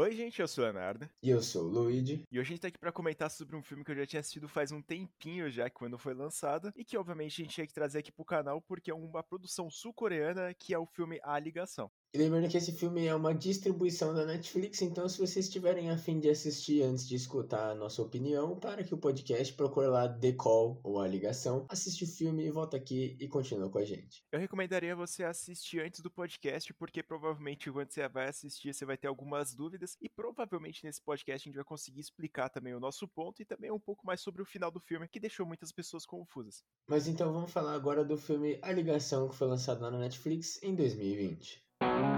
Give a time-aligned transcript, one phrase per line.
[0.00, 1.10] Oi, gente, eu sou o Leonardo.
[1.20, 2.22] E eu sou o Luigi.
[2.30, 4.20] E hoje a gente tá aqui pra comentar sobre um filme que eu já tinha
[4.20, 7.74] assistido faz um tempinho já, quando foi lançado, e que obviamente a gente tinha que
[7.74, 11.90] trazer aqui pro canal porque é uma produção sul-coreana que é o filme A Ligação.
[12.14, 16.18] E lembrando que esse filme é uma distribuição da Netflix, então se vocês estiverem afim
[16.18, 20.32] de assistir antes de escutar a nossa opinião, para que o podcast procure lá The
[20.32, 24.24] Call ou A Ligação, assiste o filme e volta aqui e continua com a gente.
[24.32, 28.96] Eu recomendaria você assistir antes do podcast, porque provavelmente quando você vai assistir você vai
[28.96, 33.06] ter algumas dúvidas, e provavelmente nesse podcast a gente vai conseguir explicar também o nosso
[33.06, 36.06] ponto e também um pouco mais sobre o final do filme, que deixou muitas pessoas
[36.06, 36.64] confusas.
[36.88, 40.58] Mas então vamos falar agora do filme A Ligação, que foi lançado lá na Netflix
[40.62, 41.67] em 2020.
[41.80, 42.17] Thank you.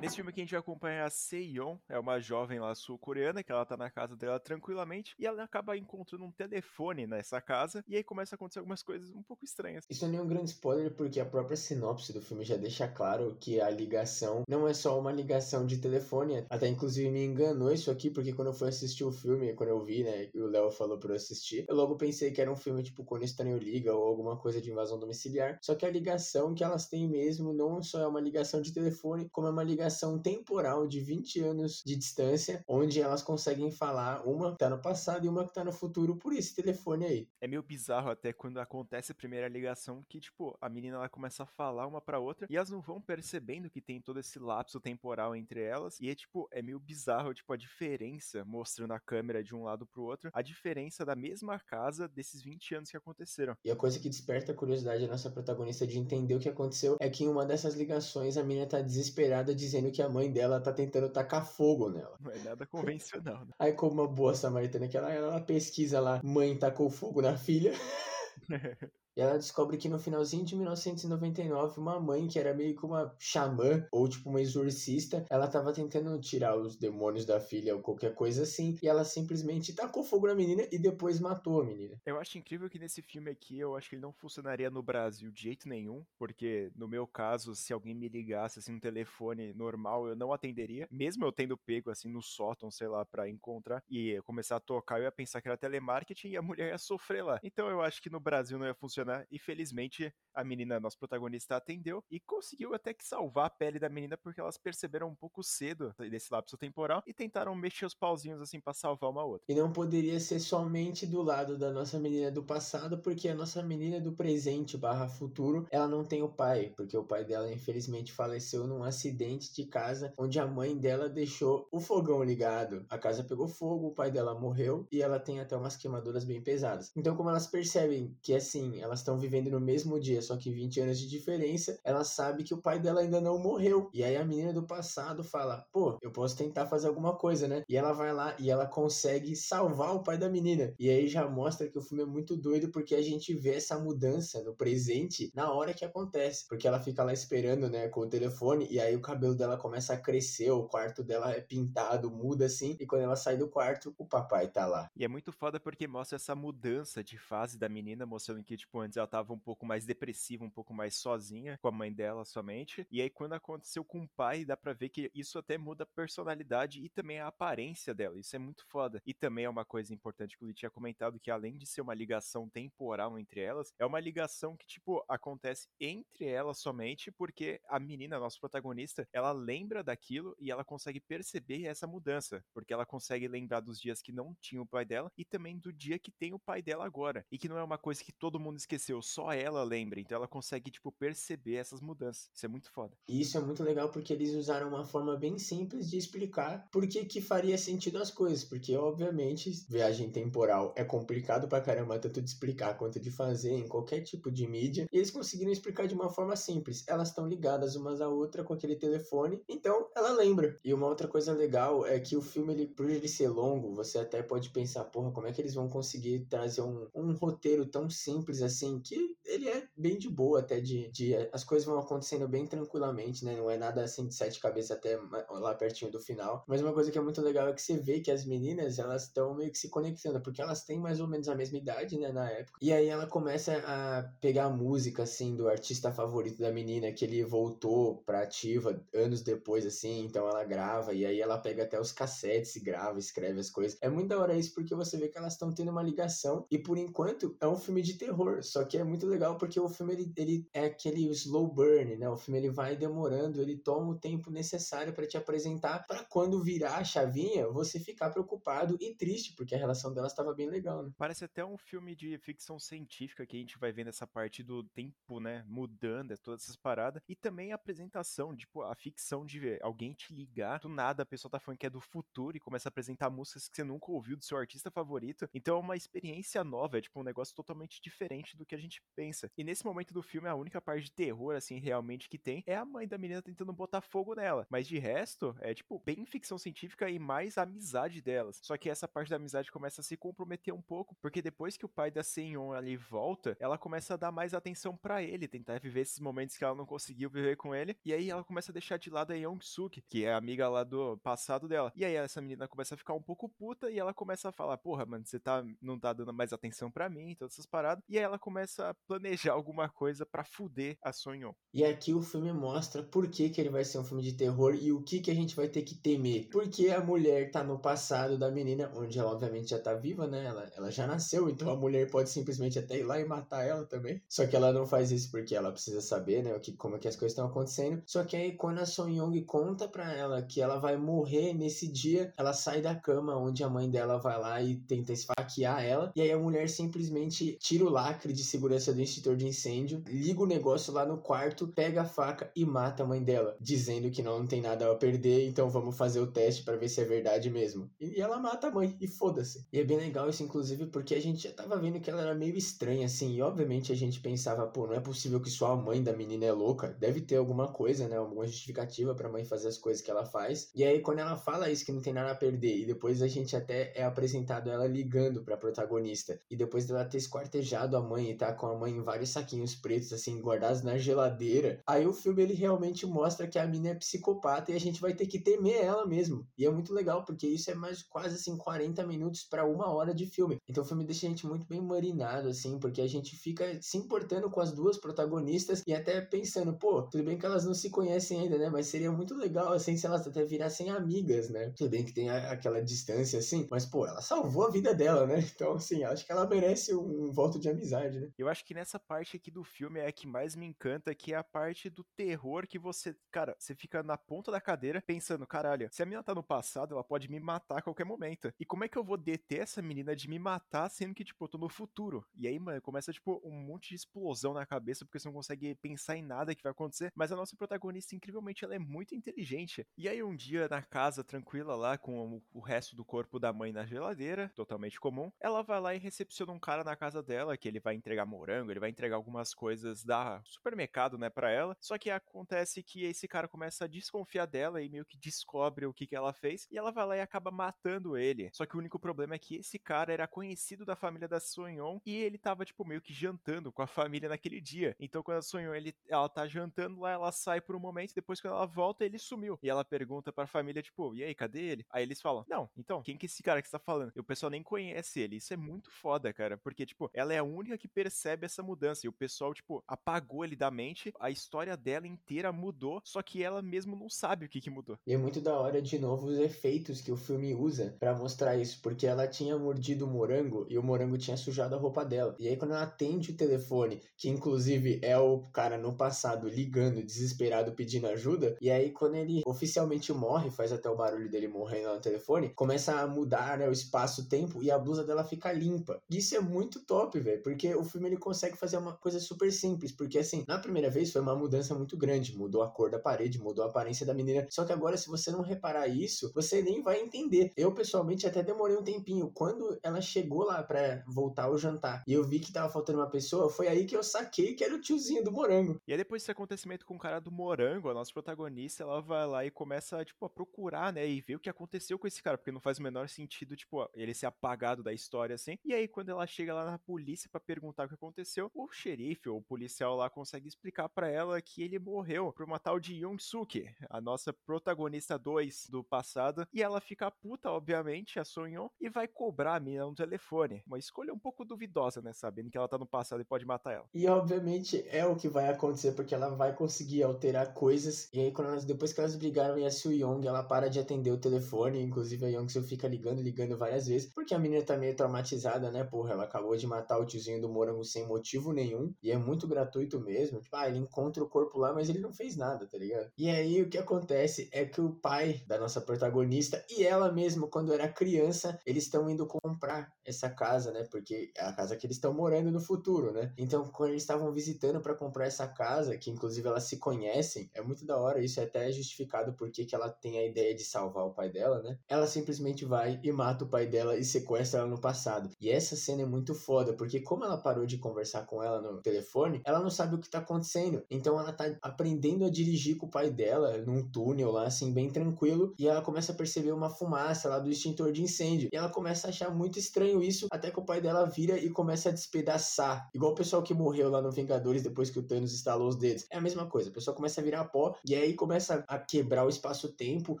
[0.06, 3.50] Nesse filme aqui a gente vai acompanhar a Seiyon, é uma jovem lá sul-coreana, que
[3.50, 7.96] ela tá na casa dela tranquilamente, e ela acaba encontrando um telefone nessa casa, e
[7.96, 9.84] aí começa a acontecer algumas coisas um pouco estranhas.
[9.90, 13.36] Isso não é nenhum grande spoiler, porque a própria sinopse do filme já deixa claro
[13.40, 17.90] que a ligação não é só uma ligação de telefone, até inclusive me enganou isso
[17.90, 20.70] aqui, porque quando eu fui assistir o filme, quando eu vi, né, e o Léo
[20.70, 23.92] falou pra eu assistir, eu logo pensei que era um filme tipo Quando Estranho Liga,
[23.92, 27.82] ou alguma coisa de invasão domiciliar, só que a ligação que elas têm mesmo não
[27.82, 31.96] só é uma ligação de telefone, como é uma ligação temporal de 20 anos de
[31.96, 35.72] distância, onde elas conseguem falar uma que tá no passado e uma que tá no
[35.72, 37.28] futuro por esse telefone aí.
[37.40, 41.42] É meio bizarro até quando acontece a primeira ligação que, tipo, a menina ela começa
[41.42, 44.80] a falar uma pra outra e elas não vão percebendo que tem todo esse lapso
[44.80, 45.98] temporal entre elas.
[46.00, 49.86] E é tipo, é meio bizarro, tipo, a diferença, mostrando a câmera de um lado
[49.86, 53.56] pro outro, a diferença da mesma casa desses 20 anos que aconteceram.
[53.64, 56.96] E a coisa que desperta a curiosidade da nossa protagonista de entender o que aconteceu
[57.00, 60.60] é que em uma dessas ligações a menina tá desesperada dizendo que a mãe dela
[60.60, 62.16] tá tentando tacar fogo nela.
[62.20, 63.52] Não é nada convencional, né?
[63.58, 67.72] Aí, como uma boa samaritana que ela, ela pesquisa lá, mãe tacou fogo na filha.
[69.16, 73.14] E ela descobre que no finalzinho de 1999, uma mãe que era meio que uma
[73.18, 78.14] xamã, ou tipo uma exorcista, ela tava tentando tirar os demônios da filha ou qualquer
[78.14, 81.98] coisa assim, e ela simplesmente tacou fogo na menina e depois matou a menina.
[82.04, 85.30] Eu acho incrível que nesse filme aqui, eu acho que ele não funcionaria no Brasil
[85.30, 90.08] de jeito nenhum, porque no meu caso, se alguém me ligasse assim um telefone normal,
[90.08, 94.20] eu não atenderia, mesmo eu tendo pego assim no sótão, sei lá, para encontrar e
[94.24, 97.40] começar a tocar, eu ia pensar que era telemarketing e a mulher ia sofrer lá.
[97.42, 101.56] Então eu acho que no Brasil não ia funcionar e felizmente a menina, nossa protagonista,
[101.56, 105.42] atendeu e conseguiu até que salvar a pele da menina porque elas perceberam um pouco
[105.42, 109.46] cedo desse lapso temporal e tentaram mexer os pauzinhos assim para salvar uma outra.
[109.48, 113.62] E não poderia ser somente do lado da nossa menina do passado, porque a nossa
[113.62, 118.12] menina do presente barra futuro, ela não tem o pai, porque o pai dela infelizmente
[118.12, 122.84] faleceu num acidente de casa onde a mãe dela deixou o fogão ligado.
[122.88, 126.42] A casa pegou fogo, o pai dela morreu e ela tem até umas queimaduras bem
[126.42, 126.92] pesadas.
[126.96, 130.80] Então, como elas percebem que assim, elas estão vivendo no mesmo dia, só que 20
[130.80, 133.90] anos de diferença, ela sabe que o pai dela ainda não morreu.
[133.92, 137.62] E aí a menina do passado fala: pô, eu posso tentar fazer alguma coisa, né?
[137.68, 140.74] E ela vai lá e ela consegue salvar o pai da menina.
[140.78, 143.78] E aí já mostra que o filme é muito doido porque a gente vê essa
[143.78, 146.46] mudança no presente na hora que acontece.
[146.48, 149.92] Porque ela fica lá esperando, né, com o telefone, e aí o cabelo dela começa
[149.92, 153.94] a crescer, o quarto dela é pintado, muda assim, e quando ela sai do quarto,
[153.98, 154.88] o papai tá lá.
[154.96, 158.80] E é muito foda porque mostra essa mudança de fase da menina, mostrando que, tipo,
[158.86, 162.24] antes ela tava um pouco mais depressiva, um pouco mais sozinha, com a mãe dela
[162.24, 162.86] somente.
[162.90, 165.86] E aí, quando aconteceu com o pai, dá pra ver que isso até muda a
[165.86, 168.18] personalidade e também a aparência dela.
[168.18, 169.02] Isso é muito foda.
[169.04, 171.80] E também é uma coisa importante que o Lee tinha comentado, que além de ser
[171.80, 177.60] uma ligação temporal entre elas, é uma ligação que, tipo, acontece entre elas somente, porque
[177.68, 182.72] a menina, a nossa protagonista, ela lembra daquilo e ela consegue perceber essa mudança, porque
[182.72, 185.98] ela consegue lembrar dos dias que não tinha o pai dela e também do dia
[185.98, 187.24] que tem o pai dela agora.
[187.30, 190.00] E que não é uma coisa que todo mundo esqueceu, só ela lembra.
[190.00, 192.28] Então ela consegue, tipo, perceber essas mudanças.
[192.34, 192.96] Isso é muito foda.
[193.08, 196.86] E isso é muito legal porque eles usaram uma forma bem simples de explicar por
[196.86, 198.44] que que faria sentido as coisas.
[198.44, 203.68] Porque, obviamente, viagem temporal é complicado pra caramba, tanto de explicar quanto de fazer em
[203.68, 204.86] qualquer tipo de mídia.
[204.92, 206.84] E eles conseguiram explicar de uma forma simples.
[206.88, 210.58] Elas estão ligadas umas à outra com aquele telefone, então ela lembra.
[210.64, 213.98] E uma outra coisa legal é que o filme, ele, por ele ser longo, você
[213.98, 217.88] até pode pensar, porra, como é que eles vão conseguir trazer um, um roteiro tão
[217.88, 222.28] simples assim, que ele é bem de boa até de, de, as coisas vão acontecendo
[222.28, 223.36] bem tranquilamente, né?
[223.36, 224.98] Não é nada assim de sete cabeças até
[225.30, 226.44] lá pertinho do final.
[226.46, 229.04] Mas uma coisa que é muito legal é que você vê que as meninas, elas
[229.04, 232.12] estão meio que se conectando, porque elas têm mais ou menos a mesma idade, né,
[232.12, 232.58] na época.
[232.62, 237.04] E aí ela começa a pegar a música assim do artista favorito da menina que
[237.04, 241.80] ele voltou pra ativa anos depois assim, então ela grava e aí ela pega até
[241.80, 243.78] os cassetes e grava, escreve as coisas.
[243.80, 246.58] É muito da hora isso porque você vê que elas estão tendo uma ligação e
[246.58, 249.92] por enquanto é um filme de terror, só que é muito legal porque o filme
[249.94, 252.08] ele, ele é aquele slow burn, né?
[252.08, 256.42] O filme ele vai demorando, ele toma o tempo necessário para te apresentar, para quando
[256.42, 260.82] virar a chavinha, você ficar preocupado e triste, porque a relação delas estava bem legal,
[260.82, 260.92] né?
[260.96, 264.62] Parece até um filme de ficção científica que a gente vai vendo essa parte do
[264.62, 269.58] tempo, né, mudando, é todas essas paradas, e também a apresentação, tipo, a ficção de
[269.62, 272.68] alguém te ligar, do nada a pessoa tá falando que é do futuro e começa
[272.68, 276.42] a apresentar músicas que você nunca ouviu do seu artista favorito, então é uma experiência
[276.44, 279.30] nova, é tipo um negócio totalmente diferente do que a gente pensa.
[279.36, 282.56] E nesse momento do filme, a única parte de terror, assim, realmente que tem, é
[282.56, 286.38] a mãe da menina tentando botar fogo nela, mas de resto, é tipo, bem ficção
[286.38, 288.38] científica e mais a amizade delas.
[288.42, 291.64] Só que essa parte da amizade começa a se comprometer um pouco, porque depois que
[291.64, 295.58] o pai da Senyon ali volta, ela começa a dar mais atenção para ele, tentar
[295.60, 298.54] viver esses momentos que ela não conseguiu viver com ele, e aí ela começa a
[298.54, 301.72] deixar de lado a Young-suk, que é a amiga lá do passado dela.
[301.74, 304.58] E aí essa menina começa a ficar um pouco puta e ela começa a falar:
[304.58, 307.84] "Porra, mano, você tá não tá dando mais atenção para mim", todas essas paradas.
[307.88, 311.30] E aí ela começa a planejar alguma coisa para fuder a Sonyon.
[311.54, 314.52] E aqui o filme mostra por que, que ele vai ser um filme de terror
[314.60, 316.28] e o que que a gente vai ter que temer.
[316.28, 320.24] Porque a mulher tá no passado da menina, onde ela obviamente já tá viva, né?
[320.24, 323.64] Ela, ela já nasceu, então a mulher pode simplesmente até ir lá e matar ela
[323.64, 324.02] também.
[324.08, 326.78] Só que ela não faz isso porque ela precisa saber, né, o que, como é
[326.80, 327.80] que as coisas estão acontecendo.
[327.86, 331.70] Só que aí quando a Son Young conta pra ela que ela vai morrer nesse
[331.70, 335.92] dia, ela sai da cama onde a mãe dela vai lá e tenta esfaquear ela.
[335.94, 340.22] E aí a mulher simplesmente tira o lacre de segurança do extintor de incêndio, liga
[340.22, 344.02] o negócio lá no quarto, pega a faca e mata a mãe dela, dizendo que
[344.02, 347.30] não, tem nada a perder, então vamos fazer o teste para ver se é verdade
[347.30, 347.70] mesmo.
[347.78, 349.46] E ela mata a mãe, e foda-se.
[349.52, 352.14] E é bem legal isso, inclusive, porque a gente já tava vendo que ela era
[352.14, 355.56] meio estranha, assim, e obviamente a gente pensava, pô, não é possível que só a
[355.56, 359.48] mãe da menina é louca, deve ter alguma coisa, né, alguma justificativa pra mãe fazer
[359.48, 360.50] as coisas que ela faz.
[360.54, 363.08] E aí, quando ela fala isso, que não tem nada a perder, e depois a
[363.08, 368.05] gente até é apresentado ela ligando pra protagonista, e depois dela ter esquartejado a mãe
[368.10, 371.92] e tá com a mãe em vários saquinhos pretos, assim, guardados na geladeira, aí o
[371.92, 375.18] filme ele realmente mostra que a menina é psicopata e a gente vai ter que
[375.18, 376.26] temer ela mesmo.
[376.36, 379.94] E é muito legal, porque isso é mais quase assim 40 minutos para uma hora
[379.94, 380.38] de filme.
[380.48, 383.76] Então o filme deixa a gente muito bem marinado, assim, porque a gente fica se
[383.76, 387.70] importando com as duas protagonistas e até pensando, pô, tudo bem que elas não se
[387.70, 388.48] conhecem ainda, né?
[388.50, 391.52] Mas seria muito legal, assim, se elas até virassem amigas, né?
[391.56, 395.06] Tudo bem que tem a, aquela distância, assim, mas, pô, ela salvou a vida dela,
[395.06, 395.16] né?
[395.36, 398.10] Então, assim, acho que ela merece um voto de amizade, né?
[398.18, 401.12] Eu acho que nessa parte aqui do filme é a que mais me encanta, que
[401.12, 405.26] é a parte do terror que você, cara, você fica na ponta da cadeira pensando,
[405.26, 408.32] caralho, se a menina tá no passado, ela pode me matar a qualquer momento.
[408.38, 411.24] E como é que eu vou deter essa menina de me matar, sendo que, tipo,
[411.24, 412.06] eu tô no futuro?
[412.14, 415.54] E aí, mano, começa, tipo, um monte de explosão na cabeça, porque você não consegue
[415.56, 416.92] pensar em nada que vai acontecer.
[416.94, 419.66] Mas a nossa protagonista, incrivelmente, ela é muito inteligente.
[419.76, 423.52] E aí, um dia, na casa, tranquila lá, com o resto do corpo da mãe
[423.52, 427.48] na geladeira, totalmente comum, ela vai lá e recepciona um cara na casa dela, que
[427.48, 431.56] ele vai entregar morango, ele vai entregar algumas coisas da supermercado, né, pra ela.
[431.60, 435.72] Só que acontece que esse cara começa a desconfiar dela e meio que descobre o
[435.72, 438.30] que, que ela fez, e ela vai lá e acaba matando ele.
[438.32, 441.78] Só que o único problema é que esse cara era conhecido da família da Sonyon
[441.84, 444.74] e ele tava, tipo, meio que jantando com a família naquele dia.
[444.78, 448.20] Então, quando a Sonyon, ele, ela tá jantando lá, ela sai por um momento, depois
[448.20, 449.38] quando ela volta, ele sumiu.
[449.42, 451.66] E ela pergunta pra família, tipo, e aí, cadê ele?
[451.70, 453.92] Aí eles falam, não, então, quem que é esse cara que você tá falando?
[453.94, 455.16] E o pessoal nem conhece ele.
[455.16, 458.86] Isso é muito foda, cara, porque, tipo, ela é a única que percebe essa mudança.
[458.86, 463.22] E o pessoal, tipo, apagou ele da mente, a história dela inteira mudou, só que
[463.22, 464.78] ela mesmo não sabe o que que mudou.
[464.86, 468.36] E é muito da hora, de novo, os efeitos que o filme usa para mostrar
[468.36, 472.14] isso, porque ela tinha mordido o morango e o morango tinha sujado a roupa dela.
[472.18, 476.82] E aí, quando ela atende o telefone, que inclusive é o cara no passado ligando,
[476.82, 481.74] desesperado, pedindo ajuda, e aí, quando ele oficialmente morre, faz até o barulho dele morrendo
[481.74, 485.80] no telefone, começa a mudar né, o espaço-tempo e a blusa dela fica limpa.
[485.90, 489.72] Isso é muito top, velho, porque o filme ele consegue fazer uma coisa super simples,
[489.72, 493.18] porque assim, na primeira vez foi uma mudança muito grande, mudou a cor da parede,
[493.18, 496.62] mudou a aparência da menina, só que agora se você não reparar isso, você nem
[496.62, 497.32] vai entender.
[497.36, 501.92] Eu pessoalmente até demorei um tempinho, quando ela chegou lá para voltar ao jantar e
[501.92, 504.60] eu vi que tava faltando uma pessoa, foi aí que eu saquei que era o
[504.60, 505.60] tiozinho do morango.
[505.66, 509.06] E aí depois desse acontecimento com o cara do morango, a nossa protagonista, ela vai
[509.06, 512.18] lá e começa, tipo, a procurar, né, e ver o que aconteceu com esse cara,
[512.18, 515.38] porque não faz o menor sentido, tipo, ele ser apagado da história, assim.
[515.44, 519.08] E aí, quando ela chega lá na polícia para perguntar o que aconteceu, o xerife
[519.08, 522.74] ou o policial lá consegue explicar para ela que ele morreu por uma tal de
[522.74, 528.68] Young-suki, a nossa protagonista 2 do passado, e ela fica puta, obviamente, a Sonyon, e
[528.68, 530.42] vai cobrar a menina no telefone.
[530.46, 533.52] Uma escolha um pouco duvidosa, né, sabendo que ela tá no passado e pode matar
[533.52, 533.68] ela.
[533.74, 538.12] E obviamente é o que vai acontecer, porque ela vai conseguir alterar coisas, e aí
[538.12, 540.98] quando elas, depois que elas brigaram e a Soo Young, ela para de atender o
[540.98, 544.74] telefone, inclusive a Young Soo fica ligando, ligando várias vezes, porque a menina tá meio
[544.74, 548.90] traumatizada, né, porra, ela acabou de matar o tiozinho do morango sem motivo nenhum, e
[548.90, 550.20] é muito gratuito mesmo.
[550.20, 552.90] Tipo, ah, ele encontra o corpo lá, mas ele não fez nada, tá ligado?
[552.98, 557.28] E aí o que acontece é que o pai da nossa protagonista e ela mesma,
[557.28, 560.64] quando era criança, eles estão indo comprar essa casa, né?
[560.70, 563.12] Porque é a casa que eles estão morando no futuro, né?
[563.16, 567.42] Então, quando eles estavam visitando para comprar essa casa, que inclusive elas se conhecem, é
[567.42, 570.84] muito da hora, isso é até justificado porque que ela tem a ideia de salvar
[570.84, 571.58] o pai dela, né?
[571.68, 575.10] Ela simplesmente vai e mata o pai dela e sequestra ela no passado.
[575.20, 578.60] E essa cena é muito foda, porque como ela parou de conversar com ela no
[578.60, 580.62] telefone, ela não sabe o que tá acontecendo.
[580.70, 584.70] Então ela tá aprendendo a dirigir com o pai dela num túnel lá, assim, bem
[584.70, 588.28] tranquilo, e ela começa a perceber uma fumaça lá do extintor de incêndio.
[588.32, 591.30] E ela começa a achar muito estranho isso, até que o pai dela vira e
[591.30, 592.68] começa a despedaçar.
[592.74, 595.86] Igual o pessoal que morreu lá no Vingadores depois que o Thanos instalou os dedos.
[595.90, 599.04] É a mesma coisa, a pessoa começa a virar pó e aí começa a quebrar
[599.04, 600.00] o espaço-tempo,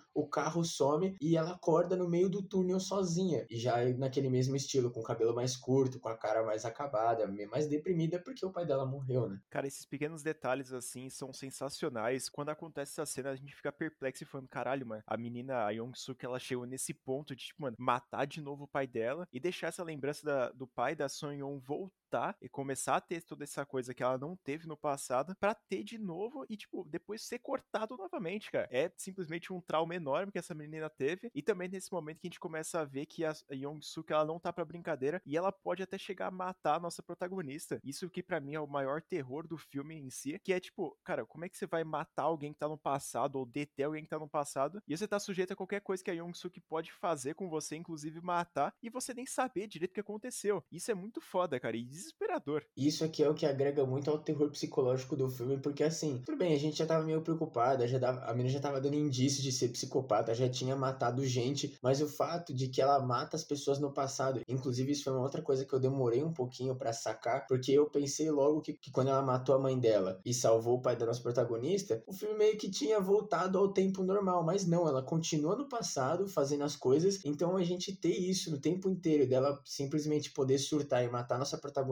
[0.14, 3.46] o carro some e ela acorda no meio do túnel sozinha.
[3.50, 7.26] E já naquele mesmo estilo, com o cabelo mais curto, com a cara mais acabada,
[7.50, 9.40] mais deprimida porque o pai dela morreu, né?
[9.50, 12.28] Cara, esses pequenos detalhes assim são sensacionais.
[12.28, 15.70] Quando acontece essa cena, a gente fica perplexo e falando, caralho, mano, a menina, a
[15.70, 19.40] Young-suk, ela chegou nesse ponto de, tipo, mano, matar de novo o pai dela e
[19.40, 21.92] deixar essa lembrança da, do pai da Son Yeon voltar
[22.40, 25.82] e começar a ter toda essa coisa que ela não teve no passado para ter
[25.82, 28.68] de novo e, tipo, depois ser cortado novamente, cara.
[28.70, 32.30] É simplesmente um trauma enorme que essa menina teve e também nesse momento que a
[32.30, 35.82] gente começa a ver que a Young-suk, ela não tá pra brincadeira e ela pode
[35.82, 37.80] até chegar a matar a nossa protagonista.
[37.82, 40.96] Isso que para mim é o maior terror do filme em si, que é tipo,
[41.04, 44.02] cara, como é que você vai matar alguém que tá no passado ou deter alguém
[44.04, 46.92] que tá no passado e você tá sujeito a qualquer coisa que a Young-suk pode
[46.92, 50.64] fazer com você, inclusive matar, e você nem saber direito o que aconteceu.
[50.70, 52.62] Isso é muito foda, cara, e desesperador.
[52.76, 56.36] Isso aqui é o que agrega muito ao terror psicológico do filme, porque assim, tudo
[56.36, 59.42] bem, a gente já tava meio preocupada, já dava, a menina já tava dando indícios
[59.42, 63.44] de ser psicopata, já tinha matado gente, mas o fato de que ela mata as
[63.44, 66.92] pessoas no passado, inclusive isso foi uma outra coisa que eu demorei um pouquinho para
[66.92, 70.76] sacar, porque eu pensei logo que, que quando ela matou a mãe dela e salvou
[70.76, 74.66] o pai da nossa protagonista, o filme meio que tinha voltado ao tempo normal, mas
[74.66, 78.90] não, ela continua no passado fazendo as coisas, então a gente ter isso no tempo
[78.90, 81.85] inteiro dela simplesmente poder surtar e matar a nossa protagonista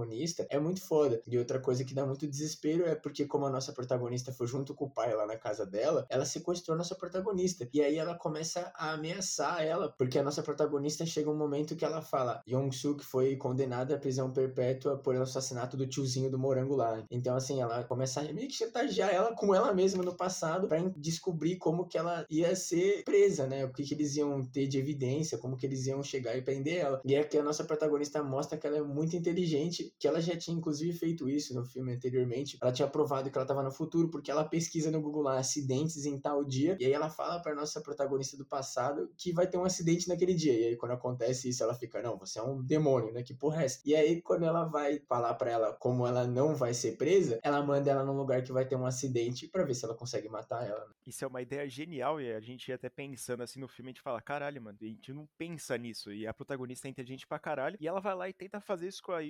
[0.48, 1.22] é muito foda.
[1.26, 4.74] E outra coisa que dá muito desespero é porque como a nossa protagonista foi junto
[4.74, 7.68] com o pai lá na casa dela, ela sequestrou a nossa protagonista.
[7.72, 11.84] E aí ela começa a ameaçar ela, porque a nossa protagonista chega um momento que
[11.84, 17.04] ela fala: Yong-suk foi condenada à prisão perpétua por assassinato do tiozinho do morango lá.
[17.10, 20.80] Então, assim, ela começa a meio que chantagear ela com ela mesma no passado para
[20.96, 23.64] descobrir como que ela ia ser presa, né?
[23.64, 26.78] O que, que eles iam ter de evidência, como que eles iam chegar e prender
[26.78, 27.00] ela.
[27.04, 30.36] E é que a nossa protagonista mostra que ela é muito inteligente, que ela já
[30.36, 32.58] tinha inclusive feito isso no filme anteriormente.
[32.60, 36.04] Ela tinha provado que ela estava no futuro porque ela pesquisa no Google lá acidentes
[36.04, 39.58] em tal dia e aí ela fala para nossa protagonista do passado que vai ter
[39.58, 40.52] um acidente naquele dia.
[40.52, 43.22] E aí quando acontece isso, ela fica, não, você é um demônio, né?
[43.22, 43.80] Que porra é essa?
[43.84, 47.62] E aí quando ela vai falar para ela como ela não vai ser presa, ela
[47.62, 50.66] manda ela num lugar que vai ter um acidente para ver se ela consegue matar
[50.66, 50.86] ela.
[50.86, 50.92] Né?
[51.06, 53.92] Isso é uma ideia genial e a gente ia até pensando assim no filme, a
[53.92, 56.12] gente fala, caralho, mano, a gente não pensa nisso.
[56.12, 57.76] E a protagonista é inteligente pra caralho.
[57.80, 59.22] E ela vai lá e tenta fazer isso com a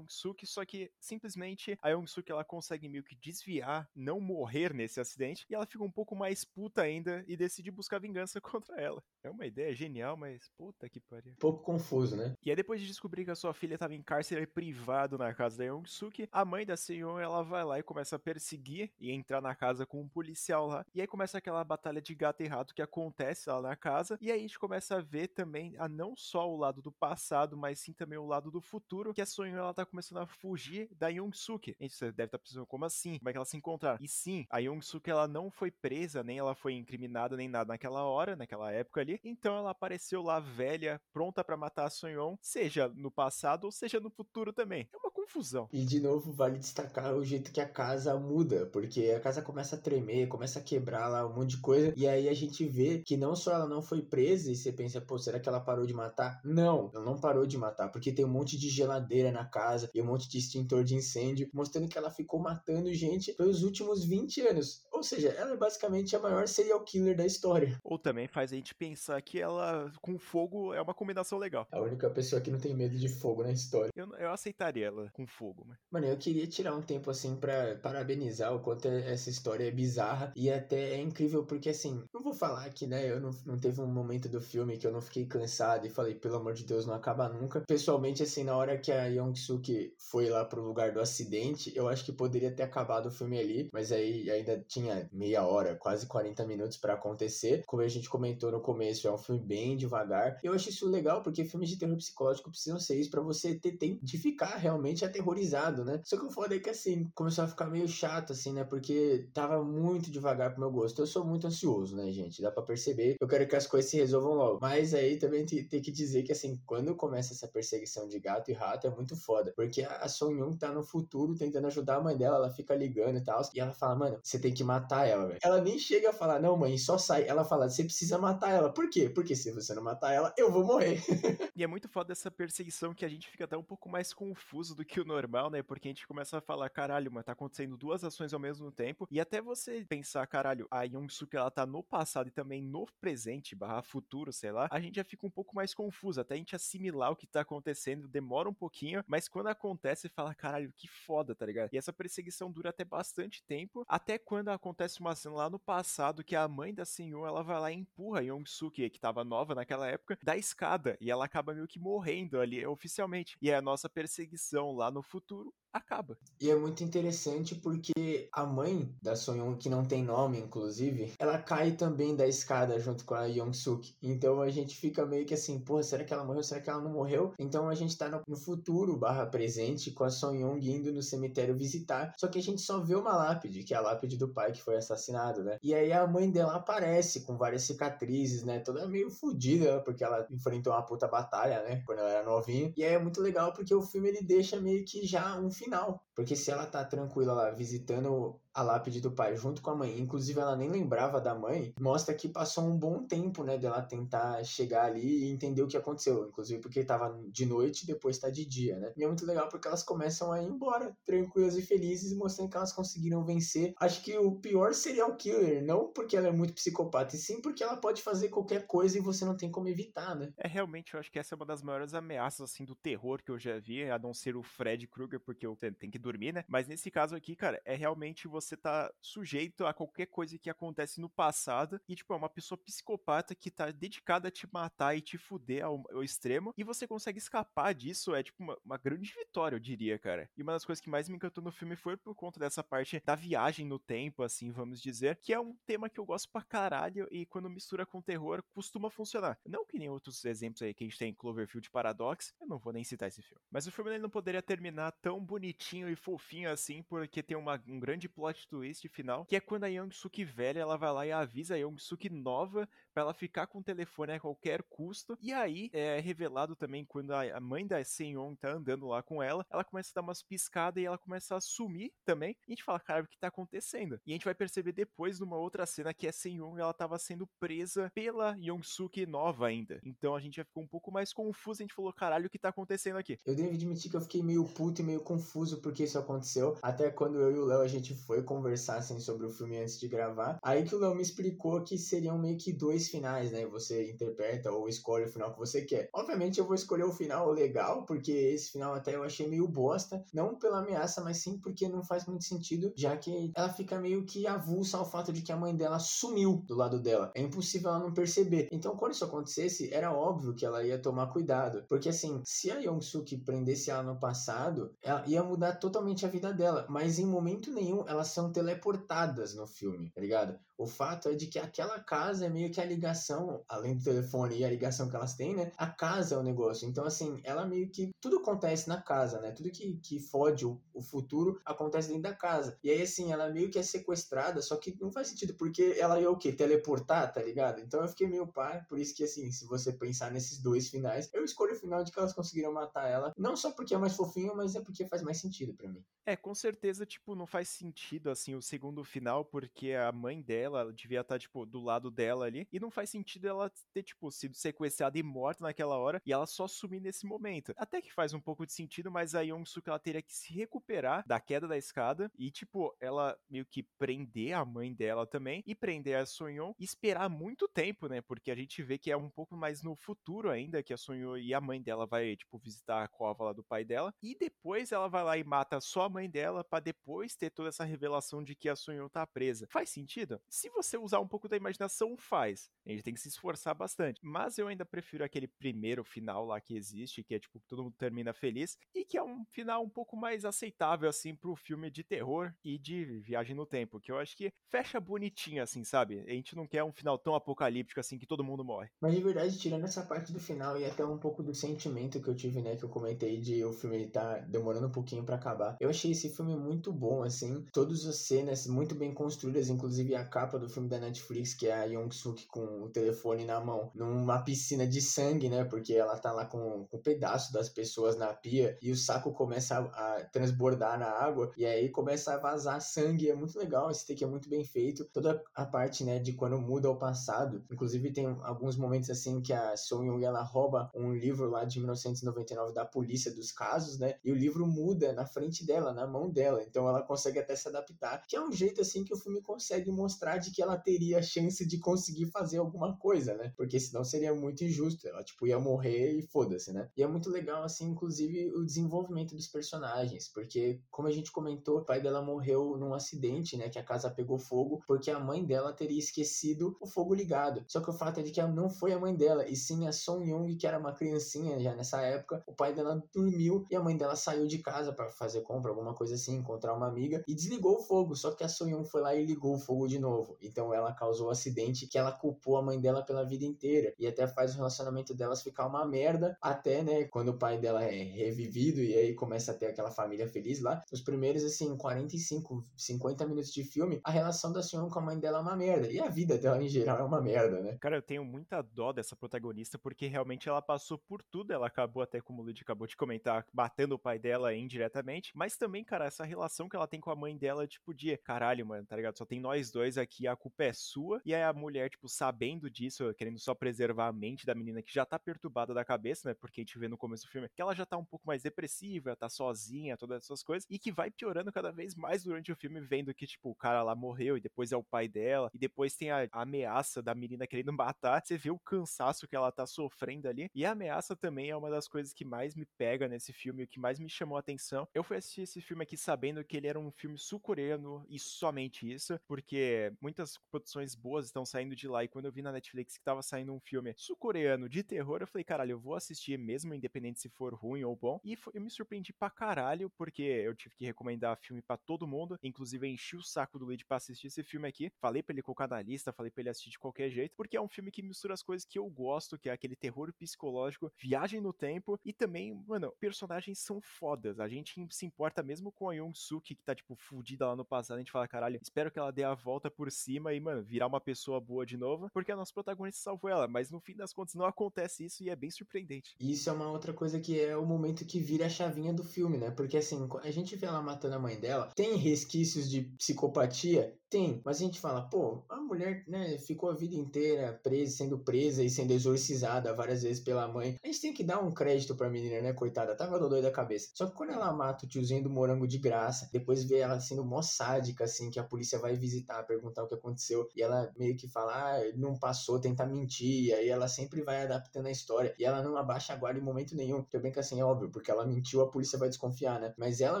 [0.32, 5.46] Young-suk, só que simplesmente a Young-suk ela consegue meio que desviar, não morrer nesse acidente,
[5.48, 9.02] e ela fica um pouco mais puta ainda e decide buscar vingança contra ela.
[9.22, 11.34] É uma ideia genial, mas puta que pariu.
[11.38, 12.34] Pouco confuso, né?
[12.42, 15.58] E aí depois de descobrir que a sua filha tava em cárcere privado na casa
[15.58, 19.40] da Young-suk, a mãe da Seon ela vai lá e começa a perseguir e entrar
[19.40, 20.84] na casa com um policial lá.
[20.94, 24.18] E aí começa aquela batalha de gato e rato que acontece lá na casa.
[24.20, 27.56] E aí a gente começa a ver também a não só o lado do passado,
[27.56, 30.88] mas sim também o lado do futuro, que a Sonho ela tá começando a fugir
[30.94, 31.76] da Young-suk.
[31.80, 33.18] Você deve estar tá pensando como assim?
[33.18, 33.98] Como é que ela se encontrar?
[34.00, 38.02] E sim, a Young-suk ela não foi presa, nem ela foi incriminada, nem nada naquela
[38.04, 39.20] hora, naquela época ali.
[39.22, 44.00] Então ela apareceu lá velha, pronta para matar a Sonyon, seja no passado ou seja
[44.00, 44.88] no futuro também.
[44.92, 45.68] É uma confusão.
[45.72, 49.76] E de novo, vale destacar o jeito que a casa muda, porque a casa começa
[49.76, 52.98] a tremer, começa a quebrar lá um monte de coisa, e aí a gente vê
[52.98, 55.86] que não só ela não foi presa, e você pensa, pô, será que ela parou
[55.86, 56.40] de matar?
[56.44, 60.00] Não, ela não parou de matar, porque tem um monte de geladeira na casa e
[60.00, 64.40] um monte de extintor de incêndio, mostrando que ela ficou matando gente pelos últimos 20
[64.42, 64.82] anos.
[65.02, 67.76] Ou seja, ela é basicamente a maior serial killer da história.
[67.82, 71.66] Ou também faz a gente pensar que ela com fogo é uma combinação legal.
[71.72, 73.90] A única pessoa que não tem medo de fogo na história.
[73.96, 75.76] Eu, eu aceitaria ela com fogo, mas.
[75.90, 80.32] Mano, eu queria tirar um tempo assim para parabenizar o quanto essa história é bizarra
[80.36, 83.80] e até é incrível porque assim, não vou falar que, né, eu não, não teve
[83.80, 86.86] um momento do filme que eu não fiquei cansado e falei, pelo amor de Deus,
[86.86, 87.62] não acaba nunca.
[87.66, 92.04] Pessoalmente, assim, na hora que a Young-suk foi lá pro lugar do acidente, eu acho
[92.04, 96.06] que poderia ter acabado o filme ali, mas aí ainda tinha tinha meia hora, quase
[96.06, 97.64] 40 minutos para acontecer.
[97.66, 100.38] Como a gente comentou no começo, é um filme bem devagar.
[100.42, 103.72] Eu acho isso legal porque filmes de terror psicológico precisam ser isso para você ter
[103.72, 106.00] tempo de ficar realmente aterrorizado, né?
[106.04, 108.64] Só que o foda é que assim, começou a ficar meio chato assim, né?
[108.64, 111.00] Porque tava muito devagar pro meu gosto.
[111.00, 112.42] Eu sou muito ansioso, né, gente?
[112.42, 113.16] Dá para perceber.
[113.20, 114.58] Eu quero que as coisas se resolvam logo.
[114.60, 118.54] Mas aí também tem, que dizer que assim, quando começa essa perseguição de gato e
[118.54, 122.16] rato é muito foda, porque a Son Young tá no futuro tentando ajudar a mãe
[122.16, 125.26] dela, ela fica ligando e tal, e ela fala, mano, você tem que matar ela,
[125.26, 125.38] velho.
[125.42, 127.26] Ela nem chega a falar, não, mãe, só sai.
[127.26, 128.72] Ela fala, você precisa matar ela.
[128.72, 129.08] Por quê?
[129.08, 131.02] Porque se você não matar ela, eu vou morrer.
[131.54, 134.74] e é muito foda essa perseguição que a gente fica até um pouco mais confuso
[134.74, 135.62] do que o normal, né?
[135.62, 139.06] Porque a gente começa a falar, caralho, mas tá acontecendo duas ações ao mesmo tempo.
[139.10, 143.54] E até você pensar, caralho, a Young-Suk ela tá no passado e também no presente,
[143.54, 146.20] barra futuro, sei lá, a gente já fica um pouco mais confuso.
[146.20, 150.34] Até a gente assimilar o que tá acontecendo demora um pouquinho, mas quando acontece, fala,
[150.34, 151.70] caralho, que foda, tá ligado?
[151.72, 156.22] E essa perseguição dura até bastante tempo, até quando acontece uma cena lá no passado
[156.22, 159.56] que a mãe da senhora ela vai lá e empurra a Yong-Suk, que tava nova
[159.56, 163.36] naquela época, da escada, e ela acaba meio que morrendo ali oficialmente.
[163.42, 166.16] E a nossa perseguição lá no futuro acaba.
[166.40, 171.38] E é muito interessante porque a mãe da Sonyeon, que não tem nome, inclusive, ela
[171.38, 173.94] cai também da escada junto com a Young-suk.
[174.02, 176.42] Então a gente fica meio que assim, porra, será que ela morreu?
[176.42, 177.32] Será que ela não morreu?
[177.38, 182.12] Então a gente tá no, futuro barra presente com a Sonyeon indo no cemitério visitar.
[182.18, 184.62] Só que a gente só vê uma lápide, que é a lápide do pai que
[184.62, 185.58] foi assassinado, né?
[185.62, 188.58] E aí a mãe dela aparece com várias cicatrizes, né?
[188.58, 191.82] Toda meio fodida, porque ela enfrentou uma puta batalha, né?
[191.86, 192.72] Quando ela era novinha.
[192.76, 196.04] E aí é muito legal porque o filme ele deixa meio que já um final.
[196.14, 199.98] Porque se ela tá tranquila lá visitando a lápide do pai junto com a mãe,
[199.98, 204.42] inclusive ela nem lembrava da mãe, mostra que passou um bom tempo, né, dela tentar
[204.44, 208.30] chegar ali e entender o que aconteceu, inclusive porque tava de noite e depois tá
[208.30, 208.92] de dia, né?
[208.96, 212.56] E é muito legal porque elas começam a ir embora, tranquilas e felizes, mostrando que
[212.56, 213.74] elas conseguiram vencer.
[213.80, 217.62] Acho que o pior serial killer, não porque ela é muito psicopata, e sim porque
[217.62, 220.32] ela pode fazer qualquer coisa e você não tem como evitar, né?
[220.36, 223.30] É, realmente, eu acho que essa é uma das maiores ameaças, assim, do terror que
[223.30, 226.44] eu já vi, a não ser o Fred Krueger, porque eu tenho que dormir, né?
[226.48, 230.50] Mas nesse caso aqui, cara, é realmente você você tá sujeito a qualquer coisa que
[230.50, 234.96] acontece no passado e, tipo, é uma pessoa psicopata que tá dedicada a te matar
[234.96, 238.78] e te fuder ao, ao extremo e você consegue escapar disso, é, tipo, uma, uma,
[238.78, 240.28] grande vitória, eu diria, cara.
[240.36, 243.00] E uma das coisas que mais me encantou no filme foi por conta dessa parte
[243.04, 246.42] da viagem no tempo, assim, vamos dizer, que é um tema que eu gosto pra
[246.42, 249.38] caralho e quando mistura com terror costuma funcionar.
[249.46, 252.58] Não que nem outros exemplos aí que a gente tem em Cloverfield Paradox, eu não
[252.58, 253.42] vou nem citar esse filme.
[253.50, 257.62] Mas o filme ele não poderia terminar tão bonitinho e fofinho assim, porque tem uma,
[257.66, 261.06] um grande plot plot twist final, que é quando a Young-Suk velha, ela vai lá
[261.06, 265.16] e avisa a Young-Suk nova para ela ficar com o telefone a qualquer custo.
[265.20, 269.46] E aí é revelado também quando a mãe da Seon tá andando lá com ela,
[269.50, 272.36] ela começa a dar umas piscadas e ela começa a sumir também.
[272.46, 274.00] E a gente fala, cara, o que tá acontecendo?
[274.06, 277.26] E a gente vai perceber depois numa outra cena que a Seon ela tava sendo
[277.38, 279.80] presa pela Young-Suk nova ainda.
[279.84, 282.38] Então a gente já ficou um pouco mais confuso, a gente falou, caralho, o que
[282.38, 283.18] tá acontecendo aqui?
[283.24, 286.56] Eu devo admitir que eu fiquei meio puto e meio confuso porque isso aconteceu.
[286.62, 289.88] Até quando eu e o Léo a gente foi conversassem sobre o filme antes de
[289.88, 290.38] gravar.
[290.42, 293.46] Aí que o Léo me explicou que seriam meio que dois finais, né?
[293.46, 295.88] Você interpreta ou escolhe o final que você quer.
[295.92, 300.04] Obviamente eu vou escolher o final legal, porque esse final até eu achei meio bosta.
[300.12, 304.04] Não pela ameaça, mas sim porque não faz muito sentido, já que ela fica meio
[304.04, 307.12] que avulsa ao fato de que a mãe dela sumiu do lado dela.
[307.14, 308.48] É impossível ela não perceber.
[308.52, 311.64] Então quando isso acontecesse, era óbvio que ela ia tomar cuidado.
[311.68, 316.32] Porque assim, se a Young-suk prendesse ela no passado, ela ia mudar totalmente a vida
[316.32, 316.66] dela.
[316.68, 320.38] Mas em momento nenhum ela são teleportadas no filme, tá ligado?
[320.56, 324.38] O fato é de que aquela casa é meio que a ligação, além do telefone
[324.38, 325.50] e a ligação que elas têm, né?
[325.56, 326.68] A casa é o negócio.
[326.68, 327.90] Então, assim, ela meio que.
[328.00, 329.32] Tudo acontece na casa, né?
[329.32, 332.56] Tudo que, que fode o, o futuro acontece dentro da casa.
[332.62, 336.00] E aí, assim, ela meio que é sequestrada, só que não faz sentido, porque ela
[336.00, 336.32] ia o quê?
[336.32, 337.60] Teleportar, tá ligado?
[337.60, 341.10] Então eu fiquei meio par, por isso que, assim, se você pensar nesses dois finais,
[341.12, 343.12] eu escolho o final de que elas conseguiram matar ela.
[343.16, 345.84] Não só porque é mais fofinho, mas é porque faz mais sentido para mim.
[346.04, 350.60] É, com certeza, tipo, não faz sentido, assim, o segundo final, porque a mãe dela,
[350.60, 353.82] ela devia estar, tá, tipo, do lado dela ali, e não faz sentido ela ter,
[353.82, 357.52] tipo, sido sequestrada e morta naquela hora, e ela só sumir nesse momento.
[357.56, 361.06] Até que faz um pouco de sentido, mas a Young-Suk, ela teria que se recuperar
[361.06, 365.54] da queda da escada, e, tipo, ela meio que prender a mãe dela também, e
[365.54, 369.10] prender a Sonyon, e esperar muito tempo, né, porque a gente vê que é um
[369.10, 372.82] pouco mais no futuro ainda, que a Sonyon e a mãe dela vai, tipo, visitar
[372.82, 375.88] a cova lá do pai dela, e depois ela vai lá e mata só a
[375.88, 379.46] mãe dela, para depois ter toda essa revelação relação de que a Sonho tá presa.
[379.50, 380.20] Faz sentido?
[380.28, 382.50] Se você usar um pouco da imaginação, faz.
[382.66, 384.00] A gente tem que se esforçar bastante.
[384.02, 387.74] Mas eu ainda prefiro aquele primeiro final lá que existe, que é tipo, todo mundo
[387.76, 391.84] termina feliz, e que é um final um pouco mais aceitável, assim, pro filme de
[391.84, 396.00] terror e de viagem no tempo, que eu acho que fecha bonitinho, assim, sabe?
[396.06, 398.70] A gente não quer um final tão apocalíptico, assim, que todo mundo morre.
[398.80, 402.08] Mas de verdade, tirando essa parte do final e até um pouco do sentimento que
[402.08, 405.56] eu tive, né, que eu comentei de o filme tá demorando um pouquinho para acabar,
[405.60, 410.04] eu achei esse filme muito bom, assim, todas as cenas muito bem construídas, inclusive a
[410.04, 413.70] capa do filme da Netflix, que é a Young Suk com o telefone na mão,
[413.74, 417.96] numa piscina de sangue, né, porque ela tá lá com, com um pedaço das pessoas
[417.96, 422.18] na pia e o saco começa a, a transbordar na água e aí começa a
[422.18, 425.98] vazar sangue, é muito legal, esse take é muito bem feito, toda a parte, né,
[425.98, 430.22] de quando muda o passado, inclusive tem alguns momentos assim que a Song Young ela
[430.22, 434.92] rouba um livro lá de 1999 da polícia dos casos, né, e o livro muda
[434.92, 437.61] na frente dela, na mão dela, então ela consegue até se adaptar,
[438.08, 441.46] que é um jeito assim que o filme consegue mostrar de que ela teria chance
[441.46, 445.92] de conseguir fazer alguma coisa, né, porque senão seria muito injusto, ela tipo ia morrer
[445.92, 450.88] e foda-se, né, e é muito legal assim, inclusive o desenvolvimento dos personagens, porque como
[450.88, 454.62] a gente comentou, o pai dela morreu num acidente, né, que a casa pegou fogo,
[454.66, 457.44] porque a mãe dela teria esquecido o fogo ligado.
[457.46, 459.72] Só que o fato é de que não foi a mãe dela, e sim a
[459.72, 462.22] Song Young, que era uma criancinha já nessa época.
[462.26, 465.74] O pai dela dormiu e a mãe dela saiu de casa para fazer compra, alguma
[465.74, 467.94] coisa assim, encontrar uma amiga e desligou o fogo.
[467.94, 470.16] Só que a Song Young foi lá e ligou o fogo de novo.
[470.20, 473.74] Então ela causou o um acidente que ela culpou a mãe dela pela vida inteira
[473.78, 477.64] e até faz o relacionamento delas ficar uma merda, até, né, quando o pai dela
[477.64, 480.62] é revivido e aí começa a ter aquela família feliz lá.
[480.72, 484.98] Os primeiros assim 45, 50 minutos de filme, a relação da Sion com a mãe
[484.98, 485.70] dela é uma merda.
[485.70, 487.56] E a vida dela em geral é uma merda, né?
[487.60, 491.32] Cara, eu tenho muita dó dessa protagonista, porque realmente ela passou por tudo.
[491.32, 495.12] Ela acabou, até como o Lud acabou de comentar, batendo o pai dela indiretamente.
[495.14, 498.46] Mas também, cara, essa relação que ela tem com a mãe dela, tipo, de caralho,
[498.46, 498.96] mano, tá ligado?
[498.96, 501.00] Só tem nós dois aqui, a culpa é sua.
[501.04, 504.72] E aí a mulher, tipo, sabendo disso, querendo só preservar a mente da menina que
[504.72, 506.14] já tá perturbada da cabeça, né?
[506.14, 508.22] Porque a gente vê no começo do filme que ela já tá um pouco mais
[508.22, 510.46] depressiva, tá sozinha, todas essas coisas.
[510.50, 513.62] E que vai piorando cada vez mais durante o filme, vendo que, tipo, o cara
[513.62, 515.30] lá morreu e depois é o pai dela.
[515.34, 518.02] E depois tem a, a ameaça da menina querendo matar.
[518.04, 520.30] Você vê o cansaço que ela tá sofrendo ali.
[520.34, 523.48] E a ameaça também é uma das coisas que mais me pega nesse filme, o
[523.48, 524.68] que mais me chamou a atenção.
[524.74, 526.98] Eu fui assistir esse filme aqui sabendo que ele era um filme
[527.32, 531.82] sul-coreano e somente isso, porque muitas produções boas estão saindo de lá.
[531.82, 535.06] E quando eu vi na Netflix que tava saindo um filme sul-coreano de terror, eu
[535.06, 538.00] falei, caralho, eu vou assistir mesmo, independente se for ruim ou bom.
[538.04, 542.18] E eu me surpreendi pra caralho, porque eu tive que recomendar filme para todo mundo.
[542.22, 544.70] Inclusive, enchi o saco do Luigi pra assistir esse filme aqui.
[544.80, 547.40] Falei pra ele colocar na lista, falei pra ele assistir de qualquer jeito, porque é
[547.40, 551.20] um filme que mistura as coisas que eu gosto, que é aquele terror psicológico, viagem
[551.20, 554.20] no tempo e também, mano, personagens são fodas.
[554.20, 557.44] A gente se importa mesmo com a Young Suki, que tá, tipo, fudida lá no
[557.44, 557.76] passado.
[557.76, 560.66] A gente fala, caralho, espero que ela dê a volta por cima e, mano, virar
[560.66, 563.28] uma pessoa boa de novo, porque a nossa protagonista salvou ela.
[563.28, 565.94] Mas no fim das contas, não acontece isso e é bem surpreendente.
[566.00, 569.18] Isso é uma outra coisa que é o momento que vira a chavinha do filme,
[569.18, 569.30] né?
[569.30, 573.76] Porque assim, a gente vê ela matando a mãe dela, tem resquícios de psicopatia?
[573.92, 577.98] Tem, mas a gente fala, pô, a mulher, né, ficou a vida inteira presa, sendo
[577.98, 580.56] presa e sendo exorcizada várias vezes pela mãe.
[580.64, 583.30] A gente tem que dar um crédito pra menina, né, coitada, tava no doido da
[583.30, 583.68] cabeça.
[583.74, 587.04] Só que quando ela mata o tiozinho do morango de graça, depois vê ela sendo
[587.04, 590.96] mó sádica, assim, que a polícia vai visitar, perguntar o que aconteceu, e ela meio
[590.96, 595.14] que fala, ah, não passou, tenta mentir, e aí ela sempre vai adaptando a história,
[595.18, 596.82] e ela não abaixa a guarda em momento nenhum.
[596.82, 599.52] Tudo bem que assim, é óbvio, porque ela mentiu, a polícia vai desconfiar, né?
[599.58, 600.00] Mas ela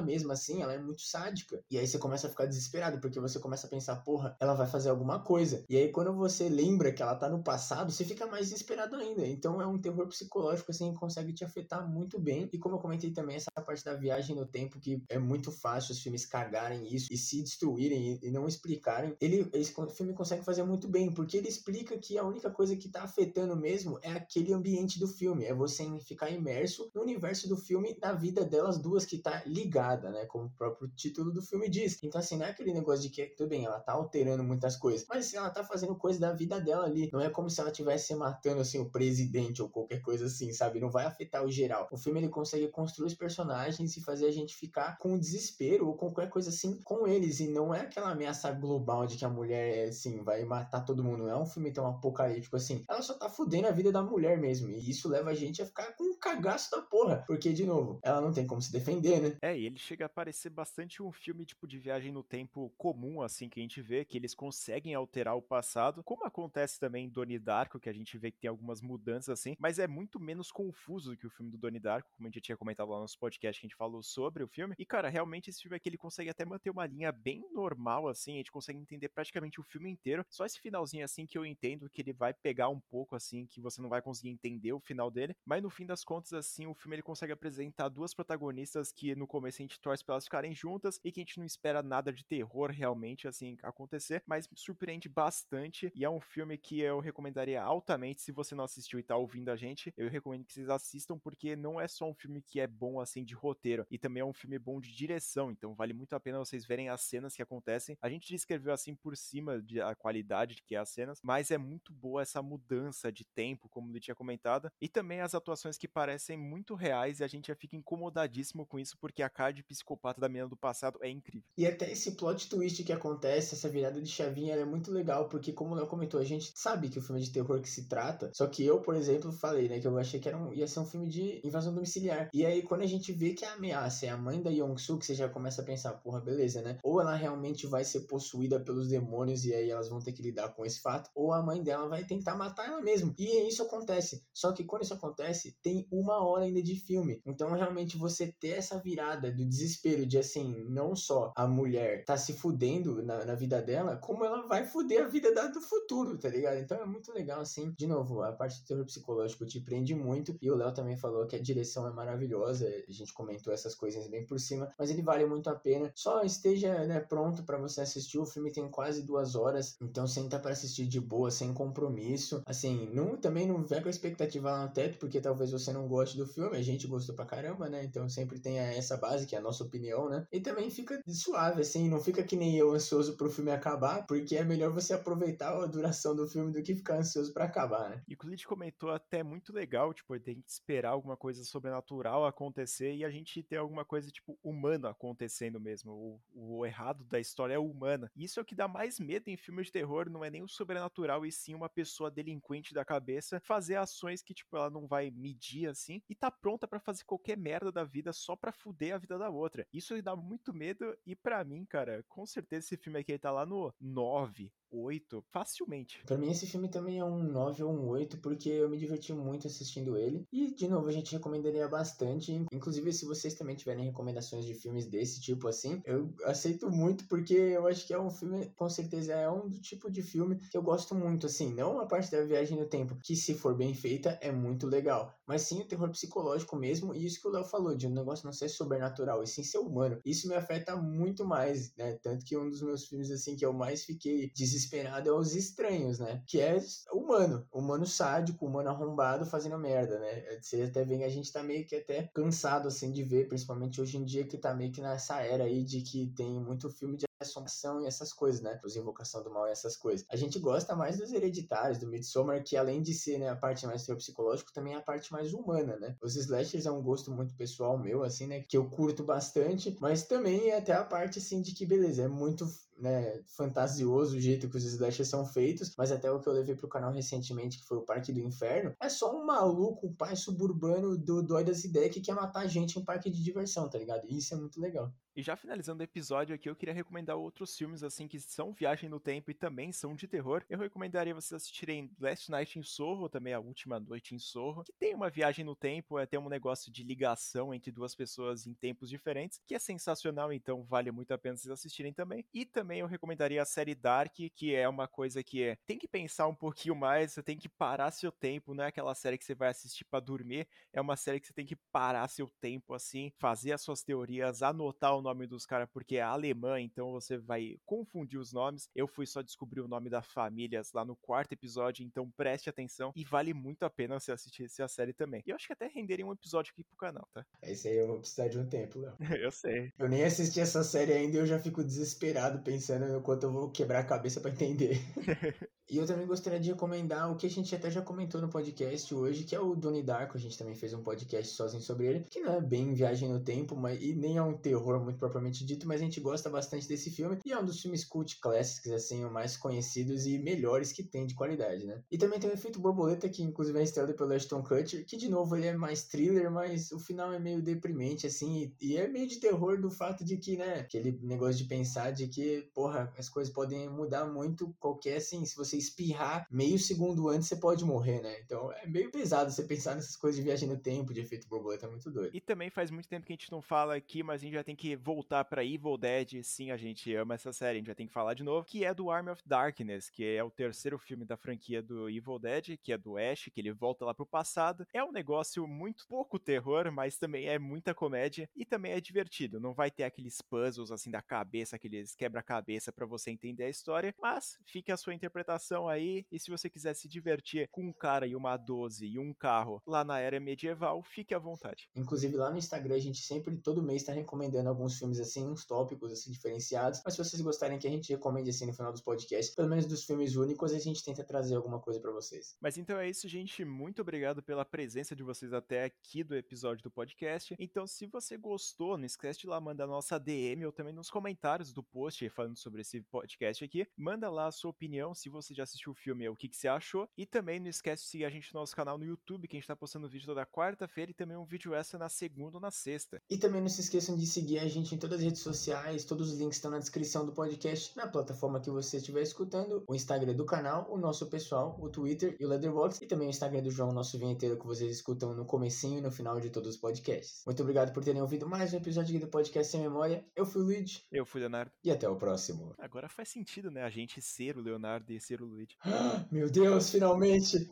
[0.00, 1.62] mesma, assim, ela é muito sádica.
[1.70, 4.66] E aí você começa a ficar desesperado, porque você começa a pensar, porra, ela vai
[4.66, 5.64] fazer alguma coisa.
[5.68, 9.26] E aí quando você lembra que ela tá no passado, você fica mais desesperado ainda.
[9.26, 12.48] Então é um terror psicológico, assim, que consegue te afetar muito bem.
[12.52, 15.92] E como eu comentei também, essa parte da viagem no tempo, que é muito fácil
[15.92, 19.16] os filmes cagarem isso e se destruírem e, não explicarem.
[19.20, 22.88] Ele, esse filme consegue fazer muito bem, porque ele explica que a única coisa que
[22.88, 25.44] tá afetando mesmo é aquele ambiente do filme.
[25.44, 30.10] É você ficar imerso no universo do filme, na vida delas duas que tá ligada,
[30.10, 30.24] né?
[30.26, 31.98] Como o próprio título do filme diz.
[32.02, 35.06] Então, assim, não é aquele negócio de que, tudo bem, ela tá alterando muitas coisas,
[35.08, 37.10] mas assim, ela tá fazendo coisa da vida dela ali.
[37.12, 40.80] Não é como se ela estivesse matando, assim, o presidente ou qualquer coisa assim, sabe?
[40.80, 41.88] Não vai afetar o geral.
[41.90, 45.94] O filme, ele consegue construir os personagens e fazer a gente ficar com desespero ou
[45.94, 47.40] com qualquer coisa assim com eles.
[47.40, 51.24] E não é aquela ameaça global de que a mulher, assim, vai matar todo mundo.
[51.24, 52.84] Não é um filme tão apocalíptico assim.
[52.88, 54.68] Ela só tá fudendo a vida da mulher mesmo.
[54.68, 57.24] E isso leva a gente a ficar com um cagaço da porra.
[57.26, 59.36] Porque, de novo, ela não tem como se defender, né?
[59.40, 63.22] É, e ele chega a parecer bastante um filme tipo de viagem no tempo comum,
[63.22, 67.38] assim, que gente vê que eles conseguem alterar o passado, como acontece também em Donnie
[67.38, 71.10] Darko, que a gente vê que tem algumas mudanças assim, mas é muito menos confuso
[71.10, 73.02] do que o filme do Donnie Darko, como a gente já tinha comentado lá no
[73.02, 74.74] nosso podcast que a gente falou sobre o filme.
[74.78, 78.34] E cara, realmente esse filme aqui ele consegue até manter uma linha bem normal assim,
[78.34, 80.24] a gente consegue entender praticamente o filme inteiro.
[80.28, 83.60] Só esse finalzinho assim que eu entendo que ele vai pegar um pouco assim, que
[83.60, 86.74] você não vai conseguir entender o final dele, mas no fim das contas assim, o
[86.74, 90.54] filme ele consegue apresentar duas protagonistas que no começo a gente torce pra elas ficarem
[90.54, 95.08] juntas e que a gente não espera nada de terror realmente assim acontecer, mas surpreende
[95.08, 99.16] bastante e é um filme que eu recomendaria altamente se você não assistiu e tá
[99.16, 102.60] ouvindo a gente, eu recomendo que vocês assistam porque não é só um filme que
[102.60, 105.92] é bom assim de roteiro, e também é um filme bom de direção, então vale
[105.92, 107.96] muito a pena vocês verem as cenas que acontecem.
[108.00, 111.58] A gente descreveu assim por cima de a qualidade que é as cenas, mas é
[111.58, 115.88] muito boa essa mudança de tempo, como ele tinha comentado, e também as atuações que
[115.88, 119.62] parecem muito reais e a gente já fica incomodadíssimo com isso porque a cara de
[119.62, 121.48] psicopata da menina do passado é incrível.
[121.56, 125.52] E até esse plot twist que acontece, essa virada de chavinha, é muito legal, porque
[125.52, 128.30] como o Léo comentou, a gente sabe que o filme de terror que se trata,
[128.34, 130.80] só que eu, por exemplo, falei, né, que eu achei que era um, ia ser
[130.80, 132.28] um filme de invasão domiciliar.
[132.32, 135.14] E aí, quando a gente vê que a ameaça é a mãe da Yong-Soo, você
[135.14, 136.78] já começa a pensar, porra, beleza, né?
[136.82, 140.54] Ou ela realmente vai ser possuída pelos demônios e aí elas vão ter que lidar
[140.54, 143.14] com esse fato, ou a mãe dela vai tentar matar ela mesmo.
[143.18, 144.22] E isso acontece.
[144.34, 147.20] Só que quando isso acontece, tem uma hora ainda de filme.
[147.26, 152.16] Então, realmente, você ter essa virada do desespero de, assim, não só a mulher tá
[152.16, 156.18] se fudendo na, na vida dela, como ela vai fuder a vida da, do futuro,
[156.18, 156.58] tá ligado?
[156.58, 157.72] Então é muito legal, assim.
[157.76, 160.36] De novo, a parte do terror psicológico te prende muito.
[160.40, 162.66] E o Léo também falou que a direção é maravilhosa.
[162.66, 165.92] A gente comentou essas coisas bem por cima, mas ele vale muito a pena.
[165.94, 168.18] Só esteja né, pronto para você assistir.
[168.18, 172.42] O filme tem quase duas horas, então senta para assistir de boa, sem compromisso.
[172.46, 175.88] Assim, não, também não vem com a expectativa lá no teto, porque talvez você não
[175.88, 176.56] goste do filme.
[176.56, 177.84] A gente gostou pra caramba, né?
[177.84, 180.26] Então sempre tem essa base, que é a nossa opinião, né?
[180.32, 184.36] E também fica suave, assim, não fica que nem eu ansioso pro filme acabar, porque
[184.36, 188.02] é melhor você aproveitar a duração do filme do que ficar ansioso para acabar, né?
[188.08, 192.94] E o Clint comentou até muito legal, tipo, tem que esperar alguma coisa sobrenatural acontecer
[192.94, 195.92] e a gente ter alguma coisa, tipo, humana acontecendo mesmo.
[195.92, 196.20] O,
[196.58, 198.10] o errado da história é humana.
[198.16, 200.48] Isso é o que dá mais medo em filmes de terror, não é nem o
[200.48, 205.10] sobrenatural, e sim uma pessoa delinquente da cabeça fazer ações que, tipo, ela não vai
[205.10, 208.98] medir assim e tá pronta para fazer qualquer merda da vida só pra fuder a
[208.98, 209.66] vida da outra.
[209.72, 213.44] Isso dá muito medo e para mim, cara, com certeza esse filme aqui tá lá
[213.44, 216.00] no 9, 8, facilmente.
[216.06, 219.12] Para mim esse filme também é um 9 ou um 8, porque eu me diverti
[219.12, 220.26] muito assistindo ele.
[220.32, 222.44] E, de novo, a gente recomendaria bastante.
[222.52, 227.34] Inclusive, se vocês também tiverem recomendações de filmes desse tipo assim, eu aceito muito, porque
[227.34, 230.62] eu acho que é um filme, com certeza, é um tipo de filme que eu
[230.62, 231.52] gosto muito, assim.
[231.52, 235.14] Não a parte da viagem no tempo, que se for bem feita, é muito legal.
[235.26, 238.24] Mas sim o terror psicológico mesmo, e isso que o Léo falou, de um negócio
[238.24, 240.00] não ser sobrenatural, e sim ser humano.
[240.04, 241.98] Isso me afeta muito mais, né?
[242.02, 245.34] Tanto que um dos meus filmes, assim, que eu mais fiquei desesperado desesperado é os
[245.34, 246.22] estranhos, né?
[246.26, 246.58] Que é
[246.92, 250.40] humano, humano sádico, humano arrombado fazendo merda, né?
[250.40, 253.96] Você até vê a gente tá meio que até cansado, assim, de ver, principalmente hoje
[253.96, 257.06] em dia, que tá meio que nessa era aí de que tem muito filme de
[257.20, 258.60] assombração e essas coisas, né?
[258.64, 260.04] Os Invocação do Mal e essas coisas.
[260.10, 263.66] A gente gosta mais dos hereditários, do Midsommar, que além de ser né, a parte
[263.66, 265.96] mais psicológico, também é a parte mais humana, né?
[266.02, 268.40] Os slashers é um gosto muito pessoal meu, assim, né?
[268.40, 272.08] Que eu curto bastante, mas também é até a parte, assim, de que, beleza, é
[272.08, 272.44] muito
[272.82, 276.56] né, fantasioso o jeito que os slashers são feitos, mas até o que eu levei
[276.56, 280.16] pro canal recentemente, que foi o Parque do Inferno, é só um maluco, um pai
[280.16, 284.04] suburbano do dói das ideias que quer matar gente em parque de diversão, tá ligado?
[284.08, 284.92] E isso é muito legal.
[285.14, 288.88] E já finalizando o episódio aqui, eu queria recomendar outros filmes assim que são viagem
[288.88, 290.42] no tempo e também são de terror.
[290.48, 294.72] Eu recomendaria vocês assistirem Last Night in Sorro, também a última noite em Sorro, que
[294.72, 298.54] tem uma viagem no tempo, é ter um negócio de ligação entre duas pessoas em
[298.54, 302.24] tempos diferentes, que é sensacional, então vale muito a pena vocês assistirem também.
[302.32, 305.86] E também eu recomendaria a série Dark, que é uma coisa que é, tem que
[305.86, 309.26] pensar um pouquinho mais, você tem que parar seu tempo, não é aquela série que
[309.26, 312.72] você vai assistir para dormir, é uma série que você tem que parar seu tempo
[312.72, 316.92] assim, fazer as suas teorias, anotar o o nome dos caras porque é alemã, então
[316.92, 318.68] você vai confundir os nomes.
[318.74, 322.92] Eu fui só descobrir o nome das famílias lá no quarto episódio, então preste atenção
[322.94, 325.22] e vale muito a pena você assistir essa série também.
[325.26, 327.26] E eu acho que até renderia um episódio aqui pro canal, tá?
[327.42, 328.94] Esse aí eu vou precisar de um tempo, Léo.
[329.20, 329.72] eu sei.
[329.78, 333.32] Eu nem assisti essa série ainda e eu já fico desesperado pensando no quanto eu
[333.32, 334.80] vou quebrar a cabeça para entender.
[335.68, 338.94] e eu também gostaria de recomendar o que a gente até já comentou no podcast
[338.94, 340.16] hoje, que é o Donnie Darko.
[340.16, 343.20] A gente também fez um podcast sozinho sobre ele, que não é bem viagem no
[343.20, 346.28] tempo, mas e nem é um terror muito muito propriamente dito, mas a gente gosta
[346.28, 350.72] bastante desse filme e é um dos filmes cult clássicos, assim, mais conhecidos e melhores
[350.72, 351.82] que tem de qualidade, né?
[351.90, 355.08] E também tem o Efeito Borboleta, que inclusive é estrelado pelo Ashton Kutcher, que de
[355.08, 358.86] novo ele é mais thriller, mas o final é meio deprimente, assim, e, e é
[358.86, 362.92] meio de terror do fato de que, né, aquele negócio de pensar de que, porra,
[362.98, 367.64] as coisas podem mudar muito qualquer, assim, se você espirrar meio segundo antes, você pode
[367.64, 368.20] morrer, né?
[368.24, 371.66] Então é meio pesado você pensar nessas coisas de viagem no tempo, de efeito borboleta,
[371.66, 372.14] é muito doido.
[372.14, 374.44] E também faz muito tempo que a gente não fala aqui, mas a gente já
[374.44, 376.22] tem que voltar para Evil Dead.
[376.22, 378.64] Sim, a gente ama essa série, a gente já tem que falar de novo, que
[378.64, 382.58] é do Army of Darkness, que é o terceiro filme da franquia do Evil Dead,
[382.62, 384.66] que é do Ash, que ele volta lá pro passado.
[384.72, 389.38] É um negócio muito pouco terror, mas também é muita comédia e também é divertido.
[389.38, 393.94] Não vai ter aqueles puzzles assim da cabeça, aqueles quebra-cabeça para você entender a história,
[394.00, 396.04] mas fica a sua interpretação aí.
[396.10, 399.62] E se você quiser se divertir com um cara e uma 12 e um carro
[399.66, 401.68] lá na era medieval, fique à vontade.
[401.76, 405.44] Inclusive lá no Instagram a gente sempre, todo mês, está recomendando alguns filmes assim, uns
[405.44, 406.80] tópicos assim diferenciados.
[406.84, 409.66] Mas se vocês gostarem que a gente recomende assim no final dos podcasts, pelo menos
[409.66, 412.36] dos filmes únicos, a gente tenta trazer alguma coisa para vocês.
[412.40, 413.44] Mas então é isso, gente.
[413.44, 417.34] Muito obrigado pela presença de vocês até aqui do episódio do podcast.
[417.38, 421.52] Então, se você gostou, não esquece de lá mandar nossa DM ou também nos comentários
[421.52, 423.66] do post falando sobre esse podcast aqui.
[423.76, 426.48] Manda lá a sua opinião, se você já assistiu o filme, o que, que você
[426.48, 426.88] achou.
[426.96, 429.38] E também não esquece de seguir a gente no nosso canal no YouTube, que a
[429.40, 432.50] gente tá postando vídeo toda quarta-feira e também um vídeo extra na segunda ou na
[432.50, 433.02] sexta.
[433.10, 436.12] E também não se esqueçam de seguir a gente em todas as redes sociais, todos
[436.12, 440.14] os links estão na descrição do podcast, na plataforma que você estiver escutando, o Instagram
[440.14, 443.50] do canal, o nosso pessoal, o Twitter e o Leatherbox, e também o Instagram do
[443.50, 447.22] João, nosso vinheteiro que vocês escutam no comecinho e no final de todos os podcasts.
[447.26, 450.04] Muito obrigado por terem ouvido mais um episódio aqui do Podcast Sem Memória.
[450.14, 450.82] Eu fui o Luigi.
[450.92, 451.50] Eu fui o Leonardo.
[451.64, 452.54] E até o próximo.
[452.58, 453.62] Agora faz sentido, né?
[453.62, 455.56] A gente ser o Leonardo e ser o Luigi.
[456.10, 457.50] Meu Deus, finalmente!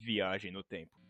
[0.00, 1.03] Viagem no tempo.